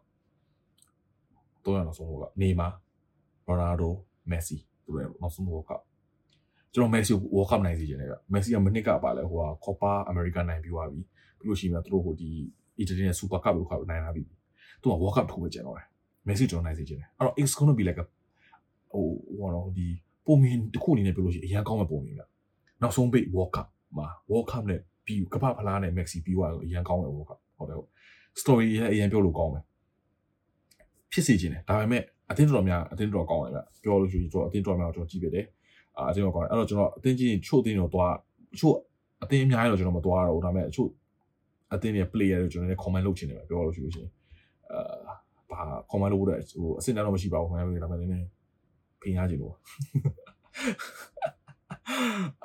[1.63, 2.69] 3ရောက်နောက်ဆုံး World Cup နေမှာ
[3.49, 3.89] Ronaldo
[4.31, 5.81] Messi သူတို့နောက်ဆုံး World Cup
[6.73, 10.99] ကျွန်တော် Messi ကို World Cup နိုင်စီခြင်းတယ်ဗျ Messi ကမနစ်ကပါလဲဟိုဟာ Copa America နိုင်ပြီးသွားပြီ
[11.39, 12.29] ပြီးလို့ရှိရင်သူတို့ဟိုဒီ
[12.81, 14.23] Italy နဲ့ Super Cup လို့ခေါ်နိုင်လာပြီ
[14.81, 15.87] သူက World Cup ထိုးပဲကျန်တော့တယ်
[16.27, 18.05] Messi ကျွန်တော်နိုင်စီခြင်းတယ်အဲ့တော့ it's going to be like a
[18.93, 19.05] ဟို
[19.37, 19.87] ဟိုတော့ဒီ
[20.25, 22.23] ပုံမြင်တစ်ခုအနေနဲ့ပြောလို့ရှိရင်အရန်ကောင်းမဲ့ပုံမြင်ဗျ
[22.81, 27.89] နောက်ဆုံးပိတ် World Cup မှာ World Cup နဲ့ပြီးကပ္ပဖလားနဲ့ Messi ပြီးသွားတော့အရန်ကောင်းမဲ့ World Cup ဟုတ်တယ်ဟုတ်
[28.41, 29.63] story ရဲ့အရန်ပြောလို့ကောင်းမယ်
[31.11, 35.45] ဖြစ်စေခြင်းတယ်ဒါပေမဲ့အတင်းတော်များအတင်းတော်ကောင်းတယ်ဗျပြောလို့ရှိရင်ကျွန်တော်အတင်းတော်များကျွန်တော်ကြည့်ပြတယ်
[35.97, 38.15] အာအတင်းတော်ကောင်းတယ်အဲ့တော့ကျွန်တော်အတင်းချင်းချို့အတင်းတော်သွား
[38.59, 38.75] ချို့
[39.23, 40.89] အတင်းအများကြီးတော့ကျွန်တော်မသွားတော့ဘူးဒါပေမဲ့ချို့
[41.73, 44.11] အတင်းရဲ့ player တွေကျွန်တော်လည်း comment လုပ်ချင်တယ်ဗျပြောလို့ရှိလို့ရှိရင်
[44.71, 44.81] အာ
[45.51, 48.29] ဘာ comment လုပ်ဖို့ဟိုအဆင့်တော့မရှိပါဘူးခင်ဗျာဒါပေမဲ့လည်း
[49.01, 49.53] ဖိရချင်လို့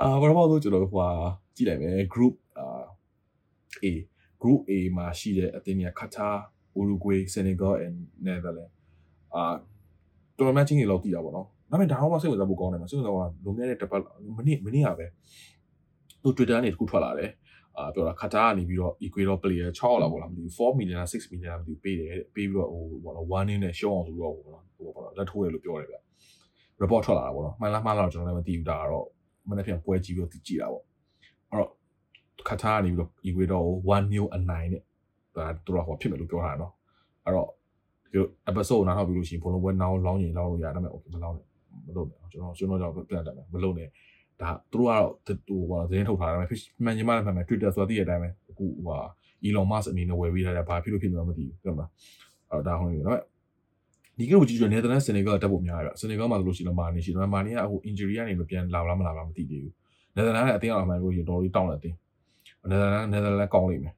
[0.00, 1.08] အာဘာမှမဟုတ်ကျွန်တော်ဟို
[1.56, 2.82] ကြည့်လိုက်မယ် group အာ
[3.84, 3.86] A
[4.42, 6.34] group A မှာရှိတဲ့အသင်းတွေက Qatar,
[6.80, 8.72] Uruguay, Senegal and Netherlands
[9.34, 9.42] အာ
[10.38, 14.02] တော်တော်များချင်းတွေလောက်တည်တာပေါ့နော် ဒါပေမဲ့ဒါတော့မှစိတ်ဝင်စားဖို့ကောင်းတယ်မှာစိတ်ဝင်စားကလွန်ခဲ့တဲ့တစ်ပတ်
[14.37, 15.06] မနေ့မနေ့ကပဲ
[16.23, 17.30] သူ Twitter ကနေတခုထွက်လာတယ်
[17.76, 25.96] အာပြောတာ Qatar ကနေပြီးတော့ Ecuador player 6လောက်ပေါ့လားမသိဘူး4 million 6 million မသိဘူးပေးတယ်ပေးပြီးတော့ဟိုပေါ့နော်1 in နဲ့ show အောင်ဆိုပြီးတော့ဟိုပေါ့နော်ဟိုပေါ့နော်လက်ထိုးရလို့ပြောတယ်ဗျ
[26.82, 29.06] report ထွက်လာတာပေါ့နော်မှန်လားမှားလားကျွန်တော်လည်းမသိဘူးဒါကတော့
[29.49, 30.85] မနေ့ပြန်ပွဲကြည့်ပြီးတော့ကြည့်တာပေါ့
[31.50, 31.70] အဲ့တော့
[32.49, 34.82] ခတ်ထားနေပြီးတော့ Ecuador ကို1 new အနိုင်နဲ့
[35.37, 36.73] ဒါသူတို့ကဟောဖြစ်မယ်လို့ပြောတာနော်
[37.25, 37.49] အဲ့တော့
[38.11, 41.46] ဒီလို episode နားထောင်ပြီးလို့ရှိရင်ဘုံလုံးပွဲနောင်းလောင်းရင်လောင်းလို့ရဒါပေမဲ့ okay မလောင်းနဲ့
[41.87, 43.88] မလုပ်နဲ့ကျွန်တော်ကျွန်တော်ကြောင့်ပြန်တက်မယ်မလုပ်နဲ့
[44.40, 45.09] ဒါသူတို့ကတော့
[45.49, 46.38] ဟိုဘာသတင်းထုတ်ထားတယ်
[46.85, 49.00] မှန်ညီမလည်းမှန်မယ် Twitter ဆိုတာသိတဲ့အတိုင်းပဲအခုဟို
[49.47, 51.90] Elon Musk အနေနဲ့ဝယ်ပေးထားတယ်ဘာဖြစ်လို့ဖြစ်နေမှမသိဘူးဟုတ်မလား
[52.50, 53.21] အဲ့ဒါဟုတ်နေတယ်
[54.18, 59.75] ဒီကလို့ကြည့်ရနယ်သာလန်စင်နီဂါတက်ဖို့များတယ်ဗျစင်နီဂါမှာဆိုလို့ရှိရင်မာနေရှိတယ်မာနေကအခု injury ကနေမပြန်လာလားမလာလားမသိသေးဘူး
[60.16, 61.97] နယ်သာလန်ကအတင်းအောင်မှန်လို့ရှိရင်တော်တော်တောင်းတယ်အတင်း
[62.71, 63.95] နယ်သာလန်နယ်သာလန်ကောင်းလိမ့်မယ်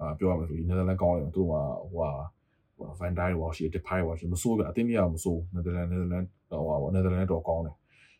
[0.00, 1.60] အာပြောရမယ်ဆိုရင်နယ်သာလန်ကောင်းလိမ့်မယ်သူကဟို
[2.02, 2.10] ဟာ
[2.76, 7.76] ဟိုဗန်ဒိုင်ဝါရှိတစ်ဖိုင်ဝါရှိမဆိုးပြအတင်းတွေကမဆိုးနယ်သာလန်နယ်သာလန် ဟိုဟာနယ်သာလန်တော့ကောင်းတယ်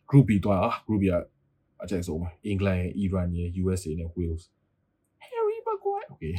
[0.09, 1.13] group B တော့အာ group B က
[1.83, 4.43] အကျိုက်ဆုံးပဲအင်္ဂလန်ရဲ့ Iran ရဲ့ USA နဲ့ Wales
[5.25, 6.35] Harry Maguire okay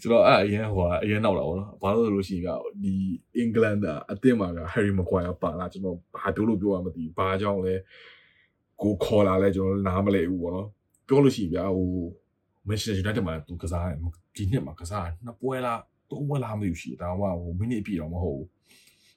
[0.00, 2.48] ကျွန်တော်အဲ့အရင်ဟိုအရင်နောက်လာပေါ့နော်ဘာလို့လဲလို့ရှိရင်က
[2.82, 2.94] ဒီ
[3.36, 7.74] အင်္ဂလန်သားအသင်းမှာက Harry Maguire ပါလာကျွန်တော်ဘာပြောလို့ပြောရမသိဘူးဘာကြောင့်လဲ
[8.82, 10.68] ကိုခေါ်လာလဲကျွန်တော်နားမလည်ဘူးပေါ့နော်
[11.08, 11.88] ပြောလို့ရှိရင်ဗျာဟို
[12.66, 13.98] Manchester United မှာသူကစားတယ်
[14.36, 15.80] ဒီနှစ်မှာကစားတယ်နှစ်ပွဲလား
[16.10, 18.48] သုံးပွဲလားမသိဘူးရှိတယ်ဒါမှဟိုမိနစ်ပြည့်တော့မဟုတ်ဘူး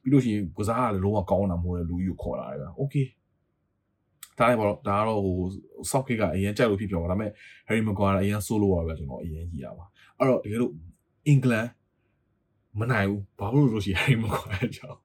[0.03, 3.07] ပြီးလို့ရှိရင်ကစားရတယ်လုံးဝကောင်းတာမဟုတ်တဲ့လူကြီးကိုခေါ်လာတယ်ဗျာ okay
[4.37, 5.37] ဒါလည်းပေါ့ဒါကတော့ဟို
[5.89, 7.31] soft kick ကအရင်ကြိုက်လို့ဖြစ်ပြောပါဒါပေမဲ့
[7.67, 9.85] Harry Maguire အရင် solo ပါပဲကျွန်တော်အရင်ကြီးရပါ
[10.17, 10.73] အဲ့တော့တကယ်လို့
[11.27, 11.67] အင်္ဂလန်
[12.79, 14.99] မနိုင်ဘူးဘာလို့လို့ရှိရင် Harry Maguire ကြောင့်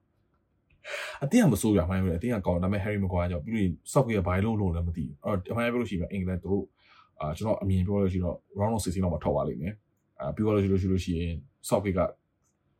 [1.23, 6.63] အတင်းကမစိုးရမှန်းပဲအတင်းကကောင်းဒါပေမဲ့ Harry Maguire ကြောင့်ပြီးရင် soft kick ကဘာလို့လို့လည်းမသိဘူးအဲ့တော့အမှန်ပြောလို့ရှိရင်အင်္ဂလန်တို့
[7.19, 9.73] အာကျွန်တော်အမြင်ပြောလို့ရှိတော့ round of 16လောက်မှာထောက်ပါလိမ့်မယ်
[10.19, 11.33] အာပြီးတော့လို့ရှိလို့ရှိလို့ရှိရင်
[11.67, 12.01] soft kick က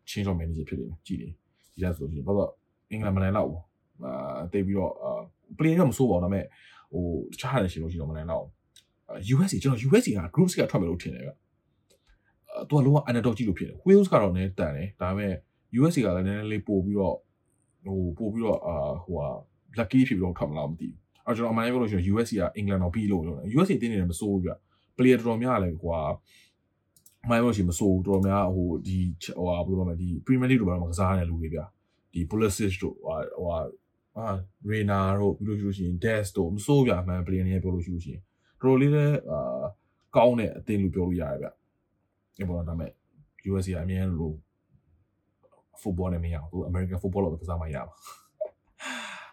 [0.10, 1.34] change of manager ဖြစ်လိမ့်မယ်ကြည့်တယ်
[1.80, 2.50] ဒီရက်ဆိုလို့ရှိရင်ဘာလို့
[2.92, 3.62] အင်္ဂလန်မနိုင်တော့ဘူး
[4.06, 5.22] အာတိတ်ပြီးတော့အာ
[5.58, 6.46] play တော့မစိုးပါဘူးဒါပေမဲ့
[6.94, 8.46] ဟိုတခြားဟာရှင်လို့ရှိတော့မနိုင်တော့
[9.34, 11.34] USA ကျွန်တော် USA က group ကထွက်မယ်လို့ထင်တယ်ဗျအဲ
[12.70, 15.34] သူကလုံးဝ underdog ကြည့်လို့ဖြစ်တယ် Wales ကတော့နည်းတန်တယ်ဒါပေမဲ့
[15.80, 17.16] USA ကလည်းနည်းနည်းလေးပို့ပြီးတော့
[17.86, 19.28] ဟိုပို့ပြီးတော့အာဟိုဟာ
[19.80, 24.52] lucky ဖြစ်ပြီးတော့ထွက်မလားမသိဘူးအဲကျွန်တော်အမှန်တကယ်ပြောလို့ရှိရင် USA က England တော့ပြီးလို့ပြောတယ် USA တင်းနေတယ်မစိုးဘူးဗျ
[24.98, 26.02] player တော်တော်များလည်းဟိုဟာ
[27.28, 28.98] မိုင်းလို့ရှိရင်မစိုးဘူးတော်တော်များဟိုဒီ
[29.38, 31.60] ဟိုဟာဘယ်လိုမှဒီ Premier League တို့ဘာမှကစားရတဲ့လူတွေဗျ
[32.14, 33.58] ဒီ Pulisic တို့ဟိုဟာ
[34.18, 34.28] အာ
[34.70, 38.22] ရေနာတို့ပြီးလို့ရှိလို့ရှိရင် Des တို့မစိုးပြမှန်ပလင်နေပြောလို့ရှိလို့ရှိရင်
[38.62, 39.64] တော်တော်လေးလည်းအာ
[40.16, 41.50] ကောင်းတဲ့အသင်းလို့ပြောလို့ရတယ်ဗျ။
[42.36, 42.92] ဒီပေါ်တော့ဒါမဲ့
[43.50, 44.36] USA အမြင်လို့
[45.82, 47.94] football နဲ့မရဘူး American football လို့ကစားမှရပါ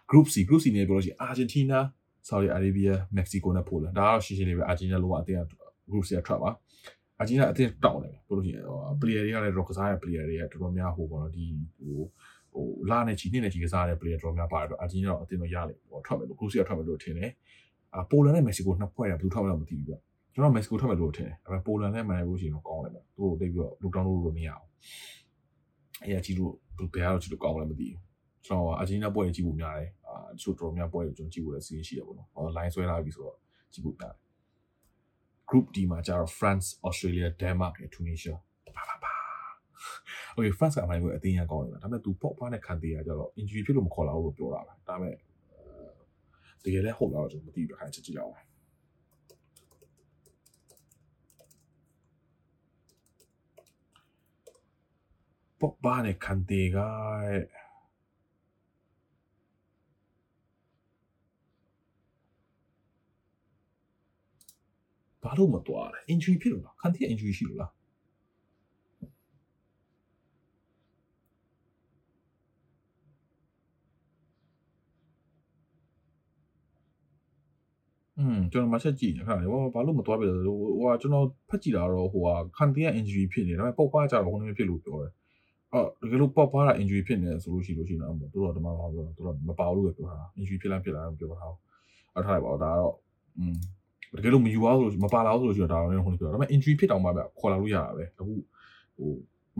[0.09, 1.79] Group C Group C နဲ့ပြောလို့ရှိရင် Argentina
[2.27, 5.41] Saudi Arabia Mexico နဲ့ Poland ဒါကတော့ရှင်းရှင်းလေးပဲ Argentina လို့အတင်း
[5.91, 6.51] Group C ကထွက်ပါ
[7.19, 8.63] Argentina အတင်းတောင်းတယ်ပြောလို့ရှိရင်
[9.01, 11.45] player တွေကလည်းတော့ကစားရ player တွေကတော်တော်များဟိုပေါ့နော်ဒီ
[11.77, 11.99] ဟို
[12.53, 17.31] ဟိုလာနဲ့ချီနှစ်နဲ့ချီကစားတဲ့ player တော်များပါတယ်တော့အာဂျင်တီးနားတော့အတင်းတော့ရလိမ့်ပေါ့ထွက်မယ်လို့ကရိုစီးယားထွက်မယ်လို့ထင်တယ်
[17.95, 19.93] အာပိုလန်နဲ့မက္ကဆီကိုနှစ်ဖွဲ့ရဘယ်သူထွက်မလဲမသိဘူးပြ
[20.33, 24.65] ကျွန်တော်မက္ကဆီကိုထွက်မယ်လို့ထင်တယ်ဒါပေမဲ့ပိုလန်နဲ့မန်လို့ရှိရင်တော့ကောင်းတယ်ဗျသူတို့တိတ်ပြီးတော့လူတောင်းလို့လို့မရအောင်
[26.03, 26.53] အဲအကြီးလို့
[26.93, 27.99] ဘယ်ကတော့ကြည့်လို့ကောင်းလဲမသိဘူး
[28.45, 33.37] ကျွန်တော်အာဂျင်တီးနားပွဲကြည့်ဖို့များတယ်အာတချို့တော်များပွဲကိုကျွန်တော်ကြည့်ဖို့လည်းစီးရင်ရှိတယ်ပေါ့နော်ဟော line ဆွဲထားပြီဆိုတော့
[33.73, 34.26] ကြည့်ဖို့များတယ်
[35.49, 38.35] group D မှာကျတော့ France Australia Denmark နဲ့ Tunisia
[38.77, 39.13] ပါပါပါ
[40.35, 45.15] okay France ကအမှန်ကိုအသိဉာဏ်ကောင်းတယ်ဒါပေမဲ့ तू ပေါ့ပါနဲ့ခံသေးရကြတော့ injury ဖြစ်လို့မခေါ်လာဘူးလို့ပြောတာပဲဒါပေမဲ့
[46.63, 48.33] တကယ်လည်းဟုတ်လားတော့ကျွန်တော်မသိဘူးခိုင်းချက်ကြည့်အောင်
[55.59, 56.77] ပေါ့ပါနဲ့ခံသေးက
[65.26, 67.72] ဘာလို့မသွားလဲ injury ဖြစ်လို့လားခံသေး injury ရှိလို့လား
[78.18, 85.12] อืมကျွန်တော်မချက်ကြည့်နေခါလေဟိုဘာလို့မသွားပြလဲဟိုဟာကျွန်တော်ဖတ်ကြည့်တာတော့ဟိုဟာခန်တီးက injury ဖြစ်နေတယ်ဒါပေမဲ့ပုတ်ပါကြတော့ဟိုနေ့ဖြစ်လို့ပြောတယ်
[85.72, 91.48] အော်တကယ်လို့ပုတ်ပါတာ injury ဖြစ်နေဆိုလို့ရှိလို့ရှိရင်တော့သူတို့တော့ဒီမှာပြောသူတို့မပါဘူးလို့ပြောတာ injury ဖြစ်လားဖြစ်လားပြောတာ
[92.14, 92.94] အဲ့ထားလိုက်ပါတော့ဒါကတော့
[93.38, 93.58] อืม
[94.15, 98.33] တကယ်လို့မယူအောင်ဆိုမပါလာဘူးဆိုလို့ရှိရင်ဒါတော့ဟိုနေ့ပြောဒါပေမဲ့ injury ဖြစ်တောင်မှပဲခေါ်လာလို့ရတာပဲအခု
[98.97, 99.11] ဟို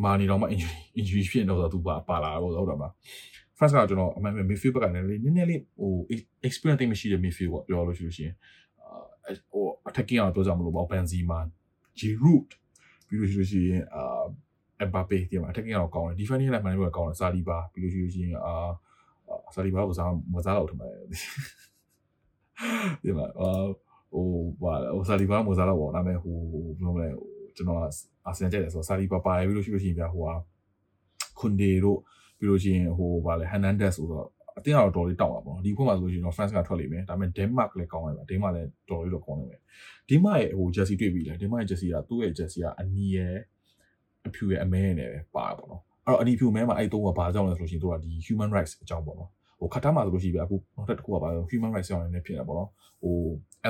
[0.03, 2.89] မာနေတော့မှ injury injury ဖြစ်နေတော့သူပါပါလာတော့ဟုတ်တော့မှာ
[3.57, 5.91] France ကကျွန်တော်အမှန်ပဲ midfield ဘက်ကလည်းနည်းနည်းလေးဟို
[6.47, 8.35] experience တိတ်မရှိတဲ့ midfield ပေါ့ပြောလို့ရှိလို့ရှိရင်
[8.81, 11.39] အာဟို attacking အောင်ပြောကြမလို့ပေါ့ Benzema
[11.99, 12.49] Giroud
[13.07, 14.23] ပြီးလို့ရှိလို့ရှိရင်အာ
[14.89, 18.53] Mbappe ဒီမှာ attacking အောင်ကောင်းတယ် defending လည်းမှန်တယ်ကောင်းတယ် Saliba ပြီးလို့ရှိလို့ရှိရင်အာ
[19.55, 21.05] Saliba ကိုစားမစားတော့ထင်ပါတယ်
[23.03, 23.67] ဒီမှာအာ
[24.13, 24.25] ဟို
[24.63, 27.09] ဘာဟို Saliba မစားတော့ပေါ့ဒါပေမဲ့ဟိုဘယ်လိုမလဲ
[27.55, 27.79] ကျွန်တော်
[28.25, 30.33] အာဆင်ကြိုက်တယ်ဆိုတော့ Saliba ပါတယ်ပြီးလို့ရှိလို့ရှိရင်ဗျာဟိုဟာ
[31.39, 31.99] ခွန်ဒေတို့
[32.37, 39.61] ပြီးလို့ရှိရင်ဟိုဗာလဲ Hernandez ဆိုတော့အတင်းကတော့တော်လေးတောက်တာပေါ့နော်ဒီခွင့်မှာဆိုလို့ရှိရင်တော့ France ကထွက်လိမ့်မယ်ဒါပေမဲ့ Denmark လည်းကောင်းလိုက်ပါ Denmark လည်းတော်လေးတော့ကောင်းနေမယ်
[40.09, 43.35] Denmark ရဲ့ဟို Jersey တွေ့ပြီလေ Denmark ရဲ့ Jersey ကသူ့ရဲ့ Jersey ကအနီရဲ့
[44.27, 52.69] အဖြူရဲ့အမဲနဲ့ပဲပါပေါ့နော်အဲ့တော့အနီဖြူမဲမှာအဲ့တုံးကဘာကြောင့်လဲဆိုလို့ရှိရင်သူကဒီ human rights အကြောင်းပေါ့နော် ဟိုခတ်ထားမှာဆိုလို့ရှိပြီအခုနောက်တစ်ခုကပါ human rights ဆောင်နေဖြစ်နေပေါ့နော်
[53.01, 53.15] ဟို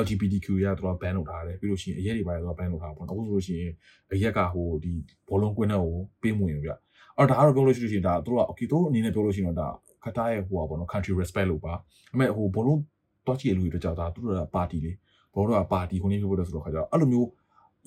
[0.01, 3.71] LGBTQ ရတော့ ban လုပ်ထားတယ်ပြီးလို့ရှိရင်အရက်တွေပါတော့ ban လုပ်ထားပါပေါ့နော်အခုဆိုလို့ရှိရင်
[4.13, 4.93] အရက်ကဟိုဒီ
[5.29, 6.71] ဘောလုံးကွင်းထဲကိုပေးမဝင်ဘူးဗျ
[7.17, 9.69] အော်ဒါကတော့ပြောလို့ရှိလို့ရှိရင်ဒါတို့က okay တို့အနေနဲ့ပြောလို့ရှိရင်တော့ဒါ
[10.03, 11.79] ခတ်ထားရဲ့ဟိုပါပေါ့နော် country respect လို့ပါဒါ
[12.11, 12.79] ပေမဲ့ဟိုဘောလုံး
[13.25, 14.91] တွားကြည့်ရလို့တို့ကြောက်တာတို့ကပါတီလေ
[15.35, 17.27] ဘောလုံးကပါတီခုနေဖြစ်ဖို့တော့ဆိုတော့ခါကြတော့အဲ့လိုမျိုး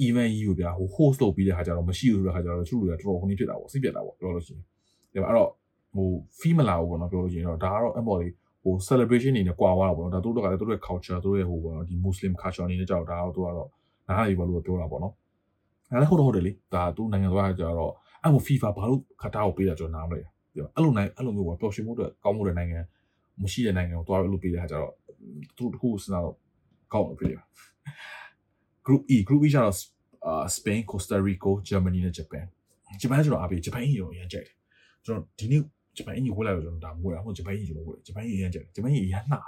[0.06, 4.54] event ကြီးကိုဗျာဟို host လုပ်ပြီးတဲ့ခါကျတော့မရှိဘူးဆိုတဲ့ခါကျတော့သူတို့တွေကတော်တော်ခုနေဖြစ်တာပေါ့စိတ်ပြတ်တာပေါ့ပြောလို့ရှိ
[5.14, 5.50] ရင်ဒါပေမဲ့အဲ့တော့
[5.94, 8.32] ဟို fee မလာဘူးပေါ့နော်ပြောလို့ရှိရင်တော့ဒါကတော့အပေါ်လေး
[8.64, 13.68] ဟို celebration အနေနဲ့ကွာသွားတာပေါ့နော်ဒါတို့တို့ကလည်းတို့ရဲ့ culture တို့ရဲ့ဟိုပေါ့နော်ဒီ muslim culture အနေနဲ့ကြောက်ဒါတော့တို့ကတော့
[14.08, 15.14] နားရည်ပါလို့ပြောတာပေါ့နော်
[15.90, 20.22] ဒါလည်းဟုတ်တော့ဟုတ်တယ်လေဒါသူနိုင်ငံသွားကြတော့အဲ့ဟို FIFA ဘာလို့ခတာကိုပေးတာကျွန်တော်နားမလဲ
[20.54, 22.80] ပြောအဲ့လိုနိုင်အဲ့လိုမျိုးပေါ့ပျော်ရွှင်မှုအတွက်ကောင်းမှုတဲ့နိုင်ငံ
[23.42, 24.92] မရှိတဲ့နိုင်ငံကိုတွားလို့ပေးတဲ့ခါကျတော့
[25.56, 26.36] သူတို့တခုစဉ်းစားတော့
[26.92, 27.36] ကောင်းတယ်ဖြစ်ရ
[28.86, 29.76] group E group E ကျတော့
[30.26, 32.46] အာ Spain Costa Rica Germany နဲ့ Japan
[33.00, 34.56] ဂျပန်ကျွန်တော်အားပေးဂျပန်ကြီးရောအရင်ကြိုက်တယ်
[35.04, 35.62] ကျွန်တော်ဒီနေ့
[36.00, 39.40] ဂျပန်ကြီးဝယ်လိုက်တော့ကျွန်တော်ဒါမဝယ်အောင်ဂျပန်ကြီးကျွန်တော်ဝယ်ဂျပန်ကြီးအရင်ကြိုက်တယ်ဂျပန်ကြီးအရင်နှာ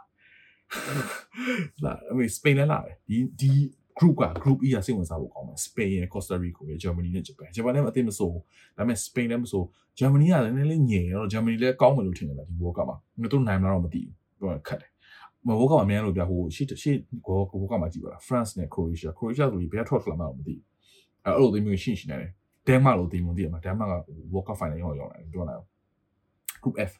[1.84, 3.50] လာအမေစပိန်လည်းလာတယ်ဒီဒီ
[3.98, 8.40] group က group E ကစိတ်ဝင်စားဖို့ကောင်းတယ် Spain ရယ် Costa Rica ရယ် Germany နဲ့ Japan Japan လည်းအသိမဆိုးဒါ
[8.76, 9.64] ပေမဲ့ Spain လည်းမဆိုး
[9.98, 14.90] Germany ကလည်းနည်းနည်းလေးညင်တော့ Germany လည်းကောင်းမယ်လို့ထင်တယ်ဗျဒီ World Cup မှာသူတို့နိုင်မလားတော့မသိဘူးပြောခက်တယ်
[15.46, 20.64] မဟုတ်ကောင်အများလို့ပြဟိုရှေ့ရှေ့ကိုကိုကမှကြည့်ပါလား France နဲ့ Croatia Croatia ဆိုပြီးဘယ်ထွက်လာမှတော့မသိဘူး
[21.24, 22.30] အဲ့လိုမျိုးရှင်းရှင်းနေတယ်
[22.66, 23.94] ဒန်မတ်လို့သိမှသိရမှာဒန်မတ်က
[24.32, 25.71] World Cup Final ရောက်ရောက်လာတယ်ပြောလိုက်အောင်
[26.62, 26.92] Group F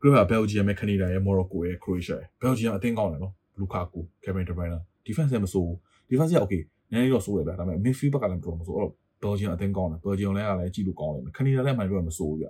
[0.00, 4.52] Group က Belgium နဲ့ Canada ရဲ့ Morocco ရဲ့ Croatia ရဲ့ Belgium အသင်းကောင်းတယ်နော် Lukaku Kevin De
[4.58, 5.68] Bruyne defense လည်းမဆိုး
[6.10, 12.46] defense က okay နည်းနည်းတော့ဆိုးတယ်ဗျဒါပေမဲ့ midfield ဘက်ကလည်းမတော်မဆိုးအဲ့တော့ Belgium အသင်းကောင်းတယ် Belgium လည်းကလည်းကြည့်လို့ကောင်းတယ် Canada လည်းမှန်ပြောမဆိုးဘူးဗျ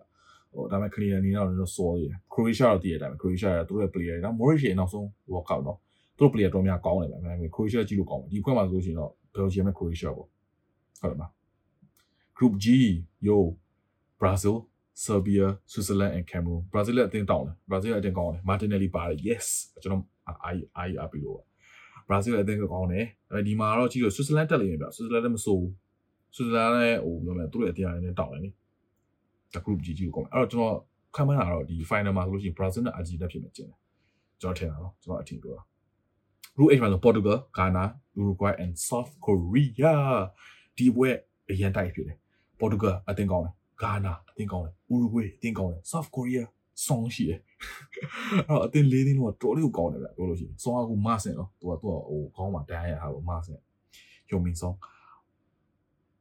[0.53, 5.79] ဟိုဒါပေမဲ့ Canada အနေနဲ့တော့စောရယ် Croatia တော့တည်ရတဲ့အတိုင်း Croatia ကသူတို့ရဲ့ player တွေနော် Morris ရဲ့နောက်ဆုံး World Cup နော်
[6.17, 10.29] သူတို့ player တော်များကောင်းတယ်ဗျဒါပေမဲ့ Croatia ကြည့်လို့ကောင်းတယ်ဒီအဖွဲ့မှာဆိုလို့ရှိရင်တော့ Belgium နဲ့ Croatia ပေါ့
[11.01, 11.31] ဟုတ်တယ်မလား
[12.37, 12.67] Group G
[13.29, 13.37] yo
[14.21, 14.55] Brazil
[15.05, 19.47] Serbia Switzerland and Cameroon Brazil လည်းအတင်းတောင်းတယ် Brazil အတင်းကောင်းတယ် Martinelli ပါတယ် yes
[19.83, 21.41] ကျွန်တော်အာအာအာပြီးလို့
[22.09, 25.63] Brazil လည်းအတင်းကောင်းတယ်အဲဒီမှာတော့ကြည့်လို့ Switzerland တက်လိမ့်မယ်ဗျ Switzerland လည်းမဆိုး
[26.35, 28.51] Switzerland လည်းဟိုပြောမယ်သူတို့ရဲ့အတင်းအရင်းတောင်းတယ်နိ
[29.55, 30.77] ဒါ Group G ကြီးကိုကောင်းအဲ့တော့ကျွန်တော်
[31.17, 33.79] ခံမှန်းတာတော့ဒီ final မှာဆိုလို့ရှိရင် Brazil နဲ့ Argentina ဖြစ်မယ်ကျင်တယ်
[34.41, 35.63] ကျွန်တော်ထင်တာနော်ကျွန်တော်အထင်ပြောတာ
[36.57, 37.85] Group H မှာဆို Portugal Ghana
[38.21, 39.95] Uruguay and South Korea
[40.77, 41.11] ဒီဘွဲ
[41.51, 42.17] အရင်တိုက်ဖြစ်တယ်
[42.61, 46.45] Portugal အတင်းကောင်းတယ် Ghana အတင်းကောင်းတယ် Uruguay အတင်းကောင်းတယ် South Korea
[46.87, 47.41] ဆောင်းရှိတယ်
[48.49, 53.59] အဲ့တော့အတင်းလေးတင်းတော့တော်လေးကိုကောင်းတယ်ဗျပြောလို့ရှိရင်ဆောင်းကမဆင်တော့သူကသူကဟိုခေါင်းမှာတန်းရတာပေါ့မဆင်
[54.31, 54.79] ယုံမင်းဆောင်း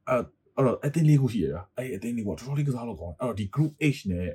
[0.08, 0.22] အဲ့
[0.56, 4.28] အဲ့တော့အတင်းလေးခုရှိရတာအဲ့အတင်းလေးကတော်တော်လေးကစားလို့ကောင်းတယ်အဲ့တော့ဒီ group H နဲ့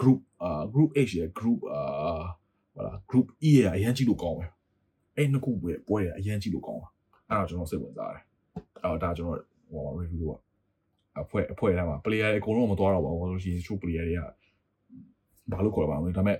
[0.00, 1.80] group အာ group H ရဲ့ group အာ
[2.74, 4.50] ဟလာ group E ရဲ့အရင်ကြည့်လို့ကောင်းတယ်
[5.16, 8.22] အဲ့နှစ်ခုပဲပွဲရအရင်ကြည့်လို့ကောင်းတာအဲ့တော့ကျွန်တော်စိတ်ဝင်စားတယ်
[8.82, 9.38] အဲ့တော့ဒါကျွန်တော်
[9.70, 10.40] ဟို review တော့
[11.18, 14.22] အဖွဲ့အဖွဲ့ထဲမှာ player အကုန်လုံးမသွားတော့ပါဘူးလို့ရှိရင် true player တွေက
[15.52, 16.38] ဘာလို့ခေါ်ပါမလဲဒါပေမဲ့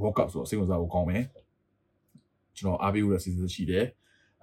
[0.00, 1.24] World Cup ဆိုတော့စိတ်ဝင်စားဖို့ကောင်းမယ်
[2.56, 3.86] ကျွန်တော်အားပေးဖို့ရစီစဉ်ရှိတယ်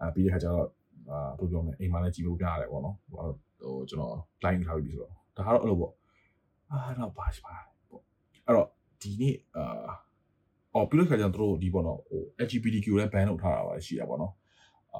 [0.02, 0.68] အာပြီးတဲ့ခါကျတော့
[1.10, 5.94] အာဘယ်လိုပြောမလဲအိမ်မှာလည်းကြည့်ဖို့ပြရတယ်ပေါ့နော်ဟိုကျွန်တော် line ထားပြီးဆိုတော့ဒါကတော့အဲ့လိုပေါ့
[6.72, 7.56] အာတော့ဘာရှိပါ
[7.90, 8.02] ပေါ့
[8.46, 8.68] အဲ့တော့
[9.02, 9.94] ဒီနေ့အာ
[10.74, 14.34] အော်ပြီးလို့ခါကျတော့တို့ဒီပေါ့နော်ဟို LGBTQ လည်း ban လုပ်ထားတာပါရှိရပါတော့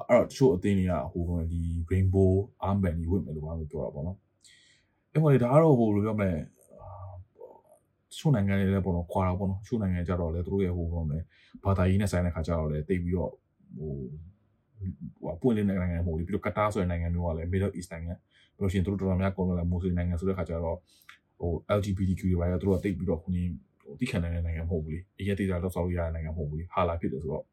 [0.08, 1.60] အဲ့တော့တချို့အသင်းတွေကဟိုဒီ
[1.90, 2.30] rainbow
[2.68, 4.18] armband ကြီးဝတ်မယ်လို့ဘာလို့ပြောတာပေါ့နော်
[5.12, 6.36] အဲ့ပေါ်လေဒါကတော့ဟိုလိုပြောမယ်
[8.18, 11.22] ချို့နိုင်ငံတွေလည်းပေါ့နော်ခွာတာပေါ့နော်ချို့နိုင်ငံကြတော့လေသူတို့ရဲ့ဟိုပေါ့မယ်
[11.64, 13.32] ဘာသာရေးနဲ့ဆိုင်တဲ့ခါကြတော့လေတိတ်ပြီးတော့
[13.76, 13.92] ဟို
[15.22, 18.14] ဟိုပွင့်လင်းတဲ့နိုင်ငံမဟုတ်ဘူးပြီးတော့ကတာဆိုတဲ့နိုင်ငံမျိုးကလည်း Middle East နိုင်ငံ
[18.56, 20.76] ပြီးလို့ရှိရင်သူတို့တော်တော်များကုန်လို့လည်းမွတ်စလင်နိုင်ငံဆိုတဲ့ခါကျတော့
[21.40, 23.42] ဟို LGBTQ တွေပါရသူတို့ကတိတ်ပြီးတော့ခုနေ
[23.82, 27.44] ဟိုတိခံနိုင်တဲ့နိုင်ငံမဟုတ်ဘူးလေအရေးသေးတာတော့ဆောက်လို့ရတဲ့နိုင်ငံမဟုတ်ဘူးလေဟာလာဖြစ်တယ်ဆိုတော့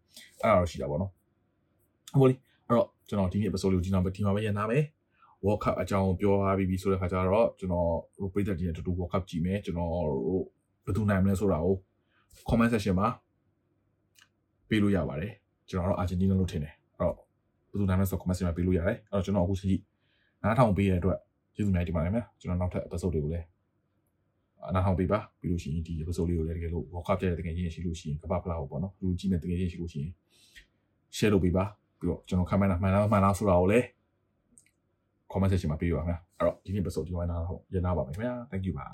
[0.42, 1.12] အဲ့ဒါတော့ရှိတာပေါ့နော်
[2.20, 2.36] ဟုတ်လေ
[2.68, 4.84] အဲ့တော့ကျွန်တော်ဒီနေ့ episode လေးကိုဒီနောက်ပဲဒီမှာပဲရန်နာမယ်
[5.44, 10.44] World Cup အကြောင်းပြောထားပြီးပြီဆိုတဲ့ခါကျတော့ကျွန်တော်တို့ပြည်သက်ကြီးနဲ့တူတူ World Cup ကြည့်မယ်ကျွန်တော်တို့
[10.86, 11.76] ဘယ်သူနိုင်မလဲဆိုတာကို
[12.50, 13.08] comment section မှာ
[14.70, 15.32] ပေးလို့ရပါတယ်
[15.70, 17.16] ကျွန်တော်တို့ Argentina လို့ထင်တယ်အဲ့တော့
[17.70, 19.82] ဘယ်သူနိုင်မလဲဆို comment section မှာပေးလို့ရတယ်အဲ့တော့ကျွန်တော်အခုချိန်ကြီး
[20.42, 21.20] နားထောင်ပေးရတဲ့အတွက်
[21.56, 23.46] ကျေးဇူးများတင်ပါတယ်ခင်ဗျကျွန်တော်နောက်ထပ် episode တွေကိုလည်း
[24.74, 30.12] နားထောင်ပေးပါပြီးလို့ရှိရင်ဒီ episode လေးကိုလည်းတကယ်လို့ World Cup ကြတဲ့တကယ်ချင်းရှိလို့ရှိရင်ကပ္ပဖလားကိုပေါ့နော်လူကြည့်မဲ့တကယ်ချင်းရှိလို့ရှိရင်
[31.16, 31.64] share လုပ်ပေးပါ
[32.00, 33.86] ပြီးတော့ကျွန်တော် comment မှန်လားမှန်လားဆိုတာကိုလည်း
[35.32, 38.86] comment section မှာပေးပါခင်ဗျအဲ့တော့ဒီနေ့ episode ဒီဝိုင်းနားတော့ရနာပါမယ်ခင်ဗျာ thank you ပါ